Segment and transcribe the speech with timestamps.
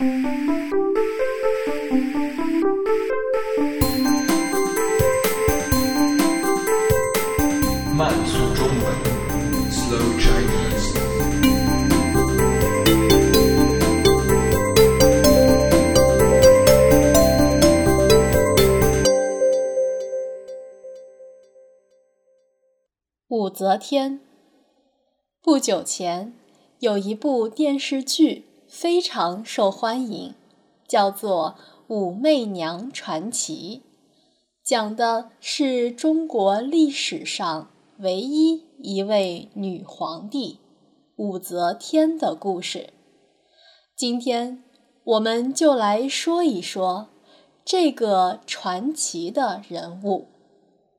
[0.00, 0.06] 慢
[8.24, 8.78] 速中文
[9.72, 10.94] ，Slow Chinese。
[23.26, 24.20] 武则天。
[25.42, 26.32] 不久前，
[26.78, 30.34] 有一部电视剧非常受欢迎，
[30.86, 31.56] 叫做
[31.94, 33.82] 《武媚娘传奇》，
[34.62, 40.58] 讲的是中国历史上唯一一位女皇帝
[41.16, 42.90] 武则天的故事。
[43.96, 44.62] 今天，
[45.02, 47.08] 我们就来说一说
[47.64, 50.28] 这个传奇的人物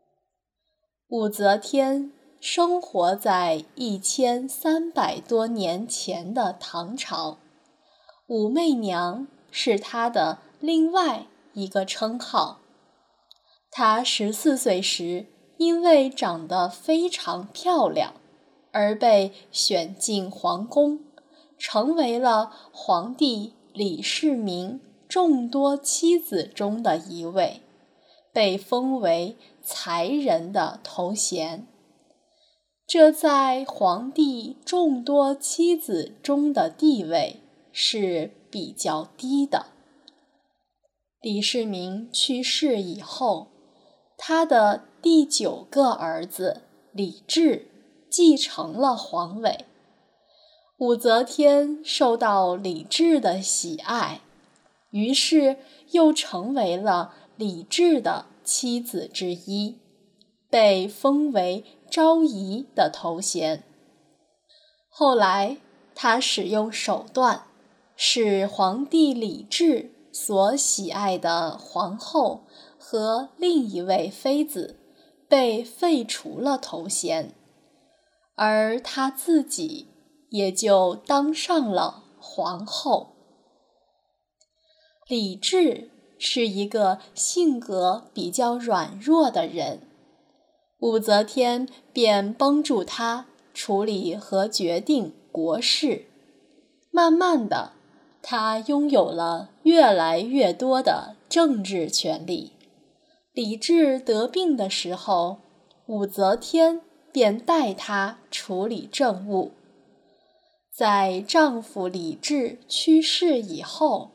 [1.10, 2.12] ——武则天。
[2.42, 7.38] 生活在一千三百多年前的唐朝，
[8.30, 12.60] 武媚娘是她的另外一个称号。
[13.72, 15.26] 她十四岁时，
[15.58, 18.14] 因为长得非常漂亮，
[18.72, 21.00] 而被选进皇宫，
[21.58, 27.64] 成为了皇帝李世民众多妻子中的一位，
[28.32, 31.66] 被封为才人的头衔。
[32.86, 37.42] 这在皇帝众多妻子中的地位
[37.82, 39.68] 是比较低的。
[41.22, 43.48] 李世民去世以后，
[44.18, 47.70] 他的第九个儿子李治
[48.10, 49.66] 继承了皇位。
[50.80, 54.20] 武则天受到李治的喜爱，
[54.92, 55.56] 于是
[55.92, 59.78] 又成为了李治的妻子之一，
[60.50, 61.64] 被封为。
[61.92, 63.64] 昭仪的头衔。
[64.90, 65.58] 后来，
[65.96, 67.48] 他使用手段，
[68.02, 72.46] 是皇帝李治所喜爱的皇后
[72.78, 74.80] 和另一位妃子
[75.28, 77.36] 被废除了头衔，
[78.36, 79.90] 而他自己
[80.30, 83.18] 也就当上了皇后。
[85.10, 89.82] 李治是一个性格比较软弱的人。
[90.80, 96.06] 武则天便帮助他处理和决定国事，
[96.90, 97.74] 慢慢的，
[98.22, 102.54] 他拥有了越来越多的政治权利。
[103.34, 105.38] 李治得病的时候，
[105.88, 106.82] 武则天
[107.12, 109.52] 便代他处理政务。
[110.72, 114.12] 在丈夫李治去世以后，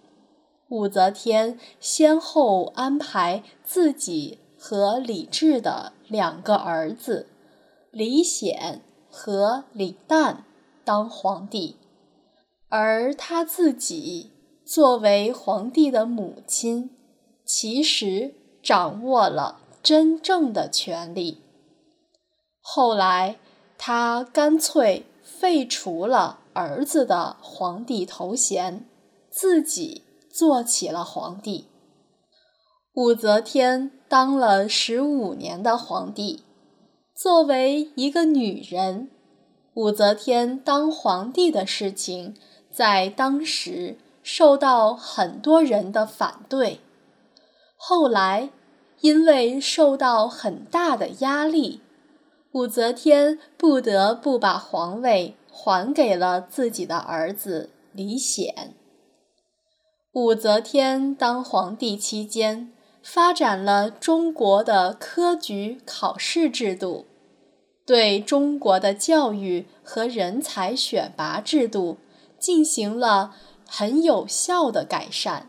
[0.69, 4.39] 武则天先后安排自己。
[4.67, 7.29] 和李治的两个儿子
[7.91, 10.37] 李显和李旦
[10.87, 11.77] 当皇帝，
[12.69, 14.33] 而他自己
[14.65, 16.91] 作为皇帝的母亲，
[17.45, 21.43] 其实掌握了真正的权力。
[22.61, 23.37] 后来，
[23.77, 28.89] 他干脆废除了儿子的皇帝头衔，
[29.31, 30.03] 自己
[30.33, 31.67] 做起了皇帝。
[32.95, 36.43] 武则天当了十五年的皇帝，
[37.15, 39.11] 作为一个女人，
[39.75, 42.35] 武则天当皇帝的事情
[42.71, 46.81] 在当时受到很多人的反对。
[47.77, 48.51] 后来，
[49.01, 51.81] 因为受到很大的压力，
[52.53, 58.75] 武则天不得不把皇位还给了自己的儿子李显。
[60.13, 62.71] 武则天当皇帝期间。
[63.07, 67.05] 发展了中国的科举考试制度，
[67.87, 71.99] 对中国的教育和人才选拔制度
[72.39, 73.35] 进行了
[73.67, 75.49] 很有效的改善。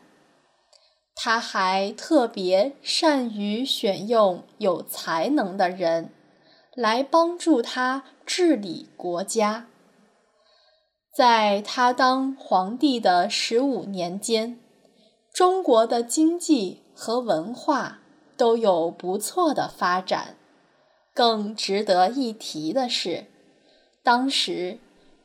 [1.15, 6.11] 他还特别善于选用有才能的人，
[6.75, 9.67] 来帮助他治理国家。
[11.15, 14.59] 在他当皇帝的十五年间，
[15.33, 16.81] 中国的经济。
[16.97, 17.99] 和文化
[18.37, 20.37] 都有不错的发展。
[21.15, 23.25] 更值得一提的是，
[24.03, 24.79] 当时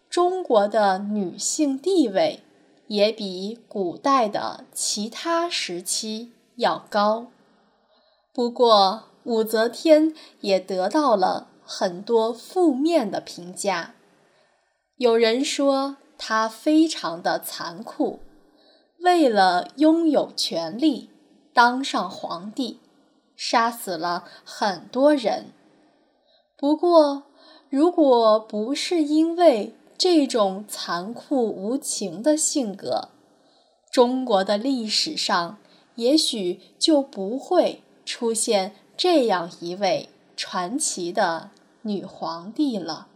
[0.08, 2.44] 中国的女性地位
[2.86, 7.26] 也比古代的其他时期要高。
[8.32, 13.94] 不过，武则天也得到了很多负面的评价。
[14.96, 18.20] 有人说她非常的残酷，
[19.00, 21.10] 为了拥有权力。
[21.52, 22.78] 当上皇帝，
[23.34, 25.46] 杀死了很多人。
[26.60, 27.22] 不过，
[27.70, 33.08] 如果不是因为这种残酷无情的性格，
[33.90, 35.56] 中国的历史上
[35.94, 41.48] 也许就不会出现这样一位传奇的
[41.80, 43.06] 女皇帝了。